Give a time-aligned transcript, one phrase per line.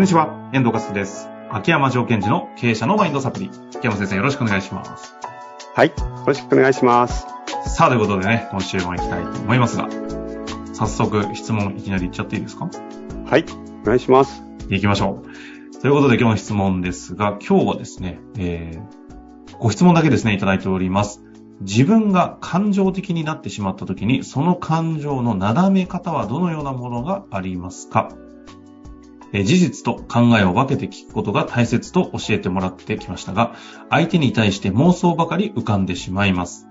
[0.00, 1.28] こんにちは、遠藤和樹です。
[1.50, 3.50] 秋山条件時の経営者のマインドサプリ。
[3.76, 5.14] 秋山先生よろしくお願いします。
[5.74, 5.88] はい。
[5.88, 5.94] よ
[6.26, 7.26] ろしくお願いします。
[7.66, 9.90] さあ、ということでね、今週も行きたいと思いますが、
[10.72, 12.70] 早速質問いきなりいっちゃっていいですか？
[13.26, 13.44] はい。
[13.82, 14.42] お願いします。
[14.70, 15.80] 行きましょう。
[15.82, 21.22] ということで今日の質問ですが、今日はですね、えー、ご質問だけですね、いただいております。
[21.60, 28.08] 自分が感情的になってしまった時に、その感情のなだめ方はどのようなものがありますか？
[29.32, 33.54] えー事実と考えを分けて聞くことが大切と教えてもらってきましたが、
[33.88, 36.66] 相手に対して妄想ばかり浮かんでしまいます。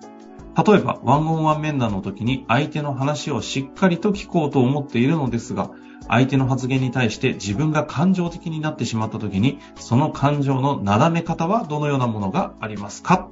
[0.68, 5.72] 例えば、ワンオンワン面談の時に相手の話をしっかりと聞こうと思っているのですが、
[6.08, 13.30] 相手の発言に対して自分が感情的になってしまった時に、その感情のなだめ方はどのようなものがありますか？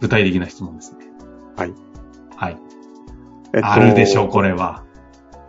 [0.00, 0.98] 具体的な質問ですね。
[1.56, 1.74] はい。
[2.36, 2.56] はい。
[3.52, 4.84] えっあるでしょう、これは。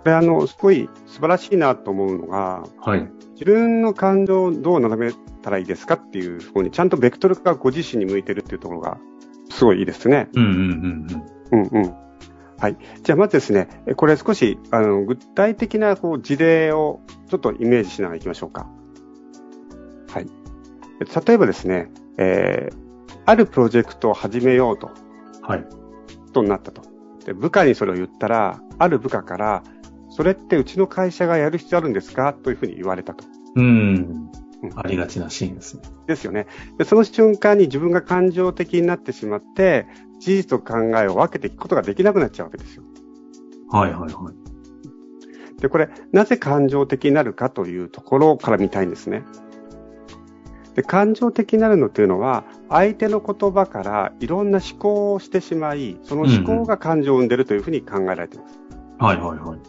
[0.03, 3.07] これあの、すごい素晴らしいなと思うのが、はい。
[3.33, 8.97] 自分の感情をどう斜めたらいいですかっていう方に、ちゃんとベクトルがご自身に向いてるっていうところが、
[9.51, 10.27] すごいいいですね。
[10.33, 10.51] うんうん
[11.51, 11.95] うんうんうん。
[12.57, 12.77] はい。
[13.03, 18.67] じゃあまずですね、えこれ少し、あの、具体的なこう事例をちょっとイメージしながら行きましょうか。
[20.09, 20.27] はい。
[20.99, 22.75] え例えばですね、えー、
[23.25, 24.91] あるプロジェクトを始めようと、
[25.41, 25.47] うん。
[25.47, 25.65] はい。
[26.33, 26.81] となったと。
[27.25, 29.63] で、部下にそれを言ったら、ある部下から、
[30.11, 32.33] それってうちの会社がやる必要あるんですか？
[32.33, 33.25] というふうに言われたと。
[33.55, 33.65] うん。
[33.65, 34.31] うん
[34.75, 35.81] ありがちなシーンですね。
[36.05, 36.45] ですよね。
[36.77, 39.87] で、その瞬間に自分が感情的になってしまって、
[40.19, 42.83] 事実と考えを分けていくことができなくなっちゃうわけですよ。
[43.71, 45.61] はいはいはい。
[45.61, 49.23] で、これ、なぜ感情的になるかというところから見たいんですね。
[50.75, 58.59] で、感情的になるのというのは、相手の言葉からいろんな思考をしてしまい、その思考が感情を生んでいるというふうに考えられています。
[58.99, 59.59] はいはいはい。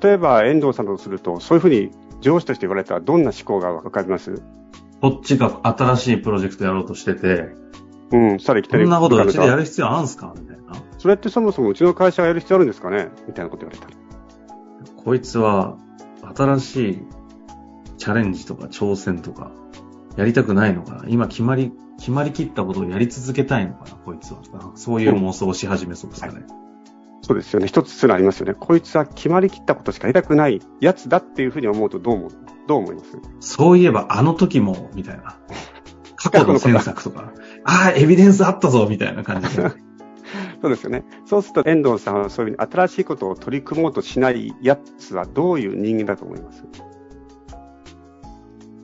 [0.00, 4.42] 例えば、遠藤さんとすると、そういうふうに上司として言われたらどんな思考がわかります？
[5.00, 7.48] こっちが新しいプロジェクトやろうとしてて、
[8.10, 8.84] うん、そしたらいきなり。
[8.84, 10.82] こんなことうちでやるる必要あるんすかみたいな。
[10.98, 13.10] それってそもそもうちの会社がやる必要あるんですかね？
[13.26, 13.92] みたいなこと言われたら。
[14.96, 15.76] こいつは
[16.34, 17.02] 新しい
[17.98, 19.52] チャレンジとか挑戦とか
[20.16, 21.04] やりたくないのかな？
[21.08, 23.90] 今決まり、決まりきったことをやり続けたいのかな？
[23.96, 24.40] こいつは。
[24.74, 26.46] そういう妄想をし始めそうですかね。
[27.26, 27.66] そうですよね。
[27.66, 28.54] 一つすらありますよね。
[28.54, 32.30] こいつは決まりきったことしかやりたくないやつだっていうふうに思うとどう思う？
[32.68, 33.18] どう思います？
[33.40, 35.36] そういえばあの時も、みたいな。
[36.16, 37.32] 過去の詮索とか、
[37.64, 39.62] ああ、エビデンスあったぞ、みたいな感じで。
[40.62, 41.04] そうですよね。
[41.24, 46.64] そうすると遠藤さんはそういうふうに新しいことを取り組もうとしないやつはどういう人間だと思います？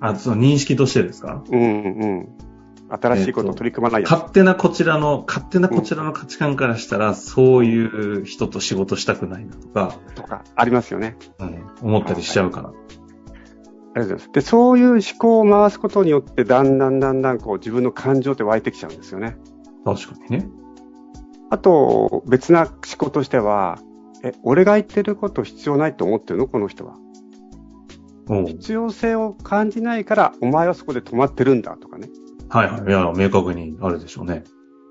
[0.01, 1.45] あ、その認識としてですか？
[1.49, 1.67] うんう
[2.23, 2.29] ん。
[3.01, 4.11] 新しいことを取り組まないやつ。
[4.11, 11.17] 勝手なこちらの、勝手なこちらの価値観からしたら、そういう人と仕事したくないなとか、とかありますよね。
[11.39, 12.69] うん、思ったりしちゃうから。
[12.69, 14.33] ありがとうございます。
[14.33, 19.37] で、そういう思考を回すことによって、だんだんだんだんこう自分の感情って湧いてきちゃうんですよね。
[19.85, 20.49] 確かにね。
[21.51, 23.79] あと、別な思考としては、
[24.25, 26.47] え、俺が言ってること必要ないと思ってるの？
[26.47, 26.95] この人は。
[28.47, 32.09] 必要性を感じないから、お前はそこで止まってるんだとかね。
[32.53, 32.83] はいはい。
[32.87, 34.45] いや、明確にあるでしょうね。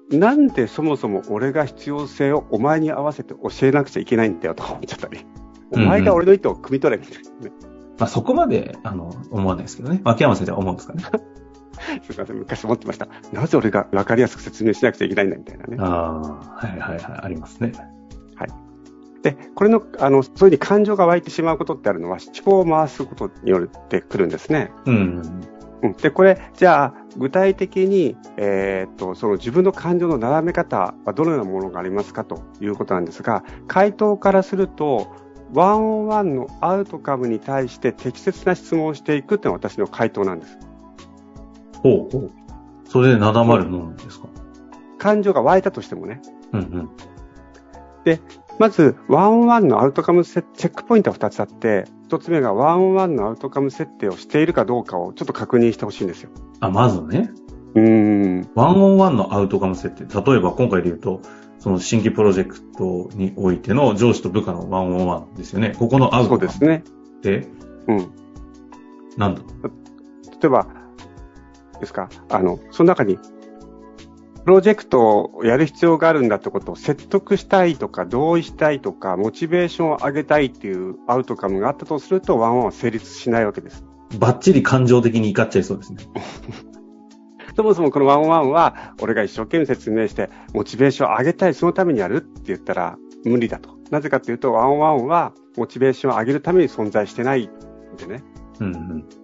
[0.09, 5.25] なんでそもそも俺が必要性をお前に合わせて教えなくちゃいけないんだよとか思っちゃったり。
[5.71, 7.53] お前が俺の意図を汲み取れみたいなね。
[7.97, 10.01] まあそこまで、あの、思わないですけどね。
[10.03, 11.03] 秋山先生は思うんですかね。
[12.03, 13.07] すみません、昔思ってました。
[13.31, 15.77] なぜ俺が分かりやすく説明しなくちゃいけないんだみたいなね。
[15.79, 17.71] ああ、はいはいはい、ありますね。
[19.21, 24.71] で、これの、あの、そういうふうに感情が湧いてしまうことってあるのは、思考を回すことによってくるんですね。
[24.85, 25.21] うん。
[25.83, 25.93] うん。
[25.93, 35.07] で、これ、じゃあ、具体的に、えーっと、その自分の感情の並べ方はどのようなものがありますかということなんですが、回答からすると、
[35.53, 40.57] ワンオンワンのアウトカムに対して適切な質問をしていくっていうのが私の回答なんです。
[41.83, 42.31] ほうほう。
[42.87, 44.27] それでなだまるもんですか？
[44.97, 46.21] 感情が湧いたとしてもね。
[46.53, 46.89] うんうん。
[48.59, 56.29] まず、ワンオンワンのアウトカムセチェックポイントは2つあって、1つ目がワンオンワンのアウトカム設定をしているかどうかをちょっと確認してほしいんですよ。
[56.59, 57.31] あ、まずね、
[57.73, 58.49] うーん。
[58.53, 60.31] ワンオンワンのアウトカム設定。
[60.31, 61.21] 例えば今回で言うと、
[61.57, 65.73] その新規プロジェクトにおいての上司と部下のワンオンワンですよね。
[65.77, 66.83] ここのアウトカムそうですね。
[67.17, 67.47] って、
[67.87, 68.11] うん。
[69.17, 69.41] なんだ？
[69.41, 70.67] 例えば、
[71.79, 73.17] ですか、あの、その中に、
[74.43, 83.85] プロジェクトをやる必要があるんだってことを説得したいとか、同意したいとか、モチベーションを上げたいっていうアウトカムがあったとすると、ワンオンワンは成立しないわけです。
[84.17, 85.99] バッチリ感情的に怒っちゃいそうですね。
[87.55, 93.77] そもそもこのワンオンワンは、俺が一生懸命説明して、モチベーションを上げたい、そのためにやるって言ったら無理だと。
[93.91, 97.49] なぜかというと、ワンオンワンは、モチベーションを上げるために存在してない
[97.93, 98.23] んでね。
[98.59, 99.20] うんうん。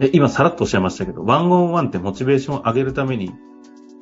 [0.00, 3.32] え、今さらっとおっしゃいましたけど、ワンオンワンってモチベーションを上げるために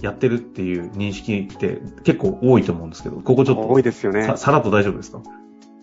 [0.00, 3.68] やってるっていう認識って結構多いと思うんですけど、ここちょっと。
[3.68, 4.24] 多いですよね。
[4.24, 5.20] ささらっと大丈夫ですか？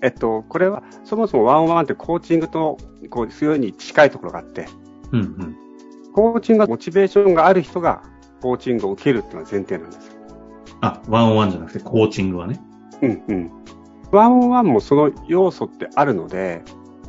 [0.01, 2.77] えっと、これは、そもそもワンオンワンってコーチングと、
[3.09, 4.65] こう、強いに近いところがあって、
[5.11, 5.56] うんうん。
[6.13, 8.01] コーチングがモチベーションがある人が、
[8.41, 10.17] コーチングを受けるっていうのは前提なんです
[10.79, 12.61] あ、ワンオンワンじゃなくてコーチングはね。
[13.01, 13.51] うんうん。
[14.11, 16.63] ワンオンワンもその要素ってあるので、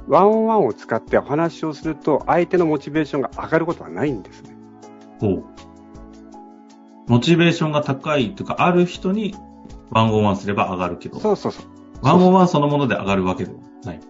[0.09, 4.57] ワンオンワンを使ってお話をすると、相手のモチベーションが上がることはないんですね。
[5.21, 5.45] ほう。
[7.09, 9.35] モチベーションが高いというか、ある人に
[9.91, 11.19] ワンオンワンすれば上がるけど。
[11.21, 11.67] そうそうそう。
[12.03, 14.01] ワンオンワンそのもので上がるわけではない。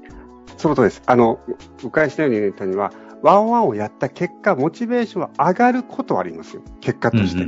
[0.57, 1.03] そうことです。
[1.07, 1.41] あの、
[1.83, 2.93] お返しのように言ったには、
[3.23, 6.63] ワンワンをやった結果、モチベーションは上がることはありますよ。
[6.81, 7.47] 結果として。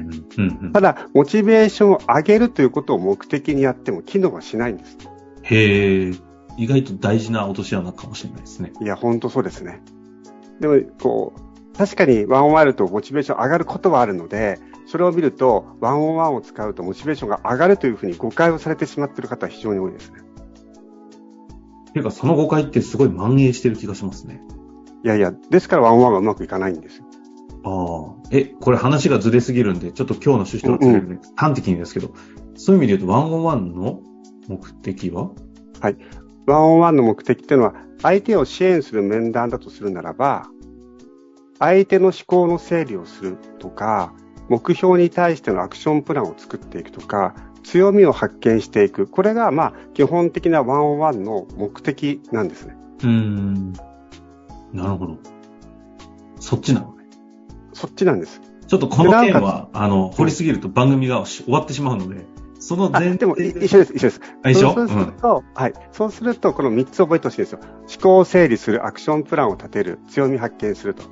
[0.73, 4.97] ただ、モチベーションを上げるということを目的にやっても機能はしないんです。
[5.43, 6.32] へー。
[6.57, 8.73] 意外と大事な落とし穴かもしれないですね。
[8.81, 9.83] いや、ほんとそうですね。
[10.61, 20.21] でも、こう、確かにワンオンあるとモチベーション上がることはあるので、それを見ると、ワンオンワンを使うとモチベーションが上がるというふうに誤解をされてしまっている方は非常に多いですね。
[21.93, 24.43] ていうか、その誤解ってすごい蔓延してる気がしますね。
[25.05, 27.05] いやいや、ですからワンオンワンがうまくいかないんですよ。
[27.65, 28.29] ああ。
[28.31, 32.13] え、これ話がずれすぎるんで、ちょっと今日の趣旨とずれるんで、うん、端的にですけど、
[32.55, 34.01] そういう意味で言うと、ワンオンワンの
[34.49, 35.31] 目的は？
[35.81, 35.97] はい。
[36.47, 40.49] ワンオンワンの目的っていうのは、相手を支援する面談だとするならば、
[41.59, 44.13] 相手の思考の整理をするとか、
[44.49, 49.07] 目標に対してのアクションプランを作っていくとか、強みを発見していく。
[49.07, 52.77] これが、まあ、基本的なワンオンワンの目的なんですね。
[53.05, 53.73] うん。
[54.73, 55.19] なるほど。
[56.41, 57.05] そっちなのね。
[57.73, 58.41] そっちなんです。
[58.67, 62.25] ちょっとこの件は、あの、掘りすぎると番組が終わってしまうので、
[62.63, 64.21] その前でも一緒です、一緒です。
[64.45, 64.73] 一緒？
[64.75, 65.73] そうすると、うん、はい。
[65.91, 67.59] そうすると、この3つ覚えてほしいんですよ。
[67.63, 71.03] 思考を整理する、アクションプランを立てる、強み発見すると。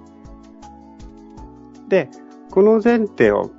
[1.89, 2.09] で、
[2.51, 3.51] この前提を、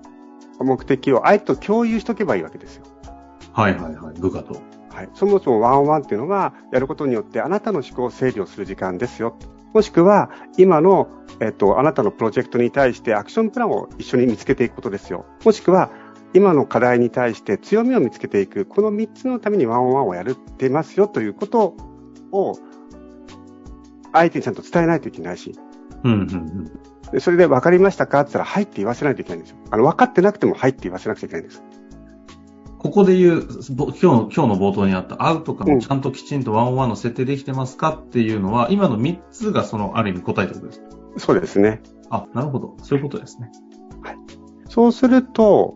[0.62, 2.86] 目的を相手と共有しとけばいいわけですよ。
[3.52, 4.62] はいはいはい、部下と。
[4.90, 5.10] はい。
[5.14, 9.36] そもそもワンオンワンっていうのは、やることによってあなたの思考整理をする時間ですよ。
[9.74, 11.10] もしくは、今の、
[11.40, 15.26] えっと、あなたのプロジェクトに対してアクションプランを一緒に見つけていくことですよ。
[15.44, 15.90] もしくは、
[16.34, 21.76] 今の課題に対して強みを見つけていく、この3つのためにワンオンワンをやるってますよということ
[22.32, 22.56] を、
[24.14, 25.54] 相手にちゃんと伝えないといけないし。
[26.04, 26.70] うんうん
[27.12, 29.58] うん、それで分かりましたかって言ったら、はいって言わせないといけないんですよ。
[29.70, 31.64] あの、分かってなくてもはいって言わせなくちゃいけないんです。
[32.80, 40.86] ここで言う、今日の、今日の冒頭にあったアウトかもちゃんときちんとワンオンワンの設定できてますかっていうのは、今の3つがその、ある意味答えてことですか
[41.18, 41.84] そうですね。
[42.10, 42.76] あ、なるほど。
[42.82, 43.52] そういうことですね。
[44.02, 44.18] はい。
[44.68, 45.76] そうすると、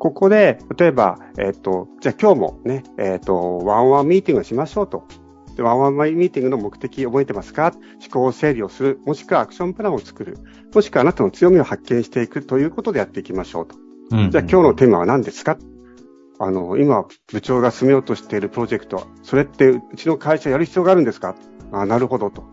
[0.00, 5.06] ここで、例えば、えっ、ー、と、じゃあ今日もね、えっ、ー、と、ワンワンミーティングをしましょうと。
[5.56, 7.72] でワンワンミーティングの目的覚えてますか？
[8.00, 9.00] 思考整理をする。
[9.04, 10.38] もしくはアクションプランを作る。
[10.74, 13.76] もしくはあなたの強みを発見していくということでやっていきましょうと。
[14.12, 15.58] うん、じゃあ今日のテーマは何ですか？
[16.38, 21.34] あの、今、部長が進めようとしているプロジェクト、それってうちの会社やる必要があるんですか？
[21.72, 22.44] あなるほどと。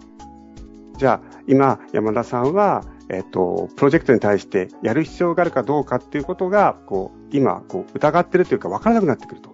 [0.97, 9.51] じゃあ、今、山田さんは、えっ、と、プロジェクトに対してやる必要があるかどうかっていうことが、こう、今、こう、疑ってるというか分からなくなってくると。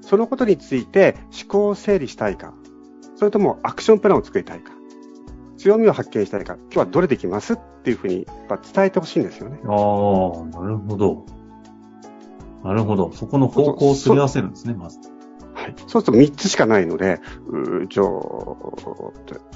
[0.00, 2.54] そのことについて思考を整理したいか、
[3.14, 4.72] それともアクションプランを作りたいか、
[5.56, 9.60] 強みを発見したいか、今日はどれできますっていうふうにやっぱ伝えてほしいんですよね。
[9.64, 11.26] ああ、なるほど。
[12.64, 13.12] なるほど。
[13.12, 14.98] そこの方向をすり合わせるんですね、まず。
[15.60, 15.74] はい。
[15.86, 18.06] そうすると3つしかないので、うじゃあ、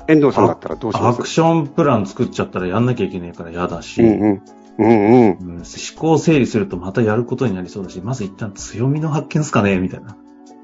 [0.08, 1.18] 遠藤さんだったらどうします？
[1.20, 4.42] アクションプラン作っちゃったらやんなきゃいけないから嫌だし、うんうん。
[4.76, 5.64] うんうん、思
[5.96, 10.16] 考整理するとまたやることになりそうだし、まず一旦強みの発見ですかねみたいな。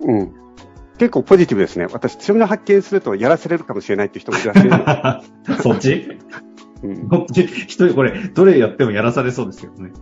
[0.02, 0.34] うん。
[0.98, 1.86] 結構ポジティブですね。
[1.90, 5.62] 私、強みの発見するとやらせれるかもしれないって人もいらっしゃる。
[5.62, 6.18] そっち？
[6.82, 7.08] うん。
[7.08, 9.92] そっち、一人これ、どれやってもやらされそうですけどね。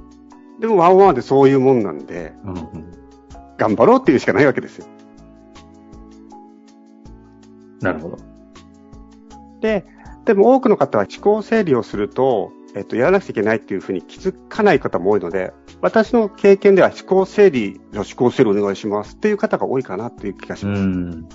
[0.59, 2.59] でもワンワンでそういうもんなんで、うんうん、
[3.59, 4.87] 頑張ろうっていうしかないわけですよ。
[7.81, 8.19] なるほど。
[9.61, 9.85] で、
[10.25, 20.83] でも多くの方は思考整理をすると、えっと、やらなくちゃいけないっていうふうに気づかない方も多いので、私の経験では思考整理、じゃ思考整理お願いしますっていう方が多いかなっていう気がします。
[20.83, 21.29] うん、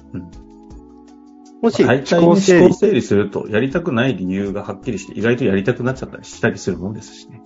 [1.62, 2.74] もし、思考整理。
[2.74, 7.42] 整理すると、やりたくない理由がはっきりして、意外とやりたくなっちゃったりしたりするもんですしね。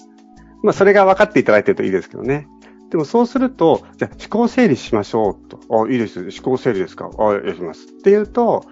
[0.63, 2.47] まあ、それが分かっていただいてるといいですけどね。
[2.89, 5.59] でもそうすると、じゃあ思考整理しましょうと。
[5.83, 6.21] あ、いいです。
[6.21, 7.09] 思考整理ですか？
[7.19, 7.87] あ、やります。
[7.87, 8.63] っていうと、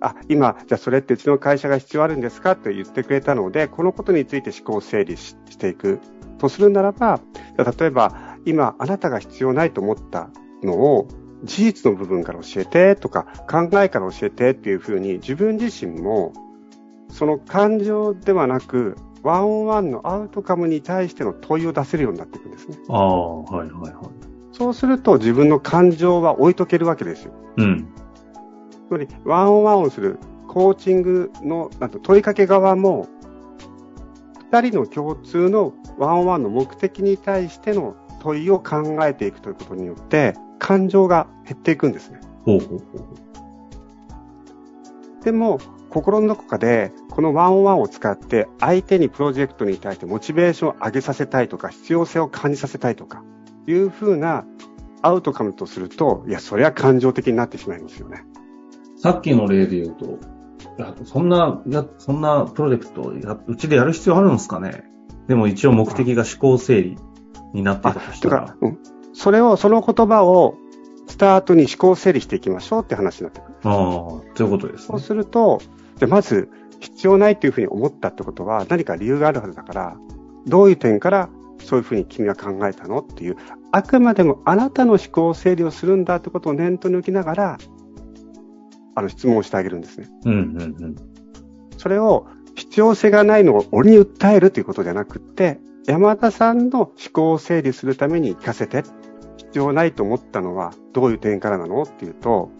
[0.00, 6.00] あ、今、じゃあそれってうちの会社が必要あるんですかって言ってくれたので、このことについて思考整理していく
[6.38, 7.20] とするならば、
[7.56, 10.30] 例えば、今、あなたが必要ないと思った
[10.62, 11.08] のを、
[11.44, 16.32] 事実の部分から教えてとか、考えから教えてっていうふうに、自分自身も
[17.12, 22.78] その感情ではなく、ワンオンワンのアウトカムに対しての問いを出せるようになっていくんですね。
[22.88, 23.92] ああ、はいはいはい。
[24.52, 27.32] そうすると自分の感情は置いとけるわけですよ。
[27.58, 27.88] うん。
[28.92, 30.18] つまり、ワンオンワンをする
[30.48, 33.08] コーチングのなんと問いかけ側も、
[34.50, 42.20] 二人の共通のワンオンワンの目的に対しての問いを考えていくということによって、感情が減っていくんですね。
[42.44, 42.80] ほうほうほう。
[45.24, 45.58] でも、
[45.88, 53.22] 心のどこかで、このワンオンワンを使って、相手にプロジェクトに対してモチベーションを上げさせたいとか、必要性を感じさせたいとか、
[53.66, 54.44] いうふうな
[55.00, 58.26] アウトカムとすると、いや、それは感情的になってしまいますよね。
[59.02, 60.18] さっきの例で言うと、
[61.04, 64.84] そんな、や、そんなプロジェクトや、うちでやる必要あるんですかね？
[65.26, 66.96] でも一応目的が思考整理
[67.52, 68.28] になってたとした。
[68.28, 68.78] らら、うん。
[69.12, 70.54] それを、その言葉を、
[71.08, 73.54] スタートに思考整理していきましょうって話になってくる。
[73.64, 75.02] ああ、ということですそうね。
[75.02, 75.58] すると、
[75.98, 79.96] じゃあまず、必要ないというふうに思ったってことは、何か理由があるはずだから、
[80.46, 81.28] どういう点から
[81.58, 83.36] そういうふうに君は考えたのっていう、
[83.72, 87.58] あくまでもあなたの思考整理をするんだってことを念頭に置きながら、
[88.94, 90.08] あの、質問をしてあげるんですね。
[90.24, 90.96] うんうんうん。
[91.78, 98.84] それを、必要性がないのを俺に訴えるということじゃなくって、山田さんの思考を整理するために聞かせて。
[99.52, 102.50] 必要ないと思ったのはどういう点からなのっていうと、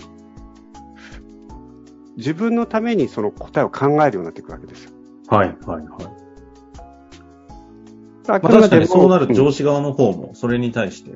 [2.18, 4.90] 自分のためにその答えを考えるようになっていくわけですよ。
[5.28, 5.86] はいはいはい。
[8.28, 11.12] あまあ確かにそうなるうん上司側の方も、それに対して、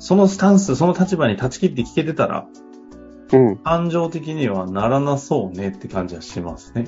[0.00, 2.48] そのスタンス、その立場に立ち切って聞けてたら、
[3.32, 3.56] うん。
[3.56, 6.86] 感情的にはならなそうねって感じはしますね。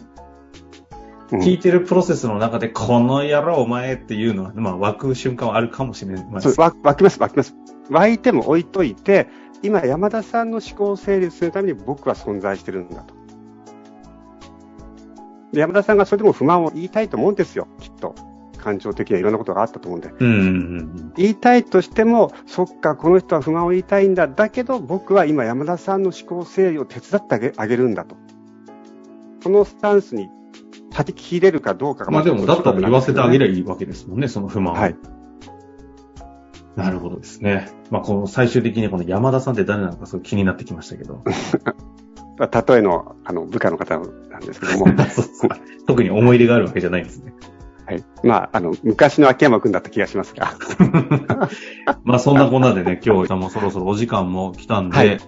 [1.33, 6.53] うん聞いてるプロセスの中で、この野郎お前っていうのは、まあ湧く瞬間はあるかもしれません。
[6.53, 7.55] そうわ湧きます、湧きます。
[7.91, 9.27] 湧いても置いといて、
[9.63, 13.15] 今山田さんの思考を整理するために僕は存在してるんだと。
[15.53, 18.15] で山田さんがそれでも不満を言いたいと思うんですよ、きっと。
[18.65, 20.13] 感情的にはいろんなことがあったと思うんで。
[20.19, 20.41] うんうんう
[20.81, 24.27] ん言いたいとしても、そっか、この人は不満を言いたいんだ。
[24.27, 28.17] だけど、僕は今山田さんの思考整理を手伝ってあげるんだと。
[29.45, 30.29] このスタンスに
[30.91, 33.49] 立ち切れるかどうかがまあでも、だったら言わせてあげる。
[33.49, 34.97] りゃいいわけですもんね、その不満をはい。
[36.77, 37.71] なるほどですね。
[37.91, 41.23] まあ、この最終的にこの山田さんって誰なのかすごい気になってきましたけど。
[42.37, 44.87] 例えの、あの、部下の方なんですけども。
[45.87, 47.33] 特に思い入れがあるわけじゃないんですね。
[47.87, 48.05] はい。
[48.23, 50.55] まあ、あの、昔の秋山くんだった気がしますが。
[52.05, 55.19] まあそんなこんなでね、今日もそろそろお時間も来たんで、はい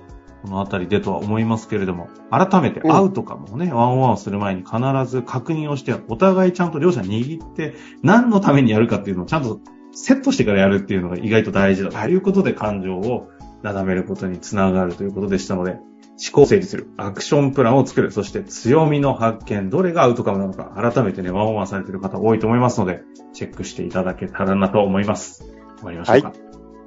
[0.47, 4.79] このあたりでとは思いますけれども、改めてうん会うとかもね、ワンオンワンをする前に必
[5.11, 9.61] ず確認をして、お互いちゃんと両者握って、何のためにやるかっていうのをちゃんと
[9.93, 13.29] セットしてからやるっていうのが意外と大事だということで感情を
[13.63, 15.79] なだめることにつながるということでしたので、
[16.19, 23.03] 思考整理する、アクションプランを作る、そして強みの発見、どれがアウトカムなのか、改めてね、ワンオンワンされている方多いと思いますので、
[23.35, 25.45] チェックしていただけたらなと思います。
[25.77, 26.29] 終わりましょうか。
[26.29, 26.35] は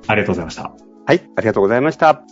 [0.07, 0.73] ありがとうございました。
[1.05, 1.29] はい。
[1.35, 2.23] ありがとうございました。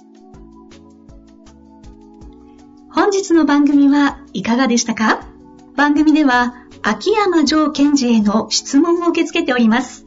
[2.90, 5.28] 本日の番組はいかがでしたか？
[5.76, 10.04] 番組では秋山城賢治への質問を受け付けております。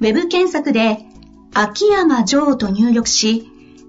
[0.00, 1.06] ウェブ検索で
[1.54, 3.52] 秋山城と入力し、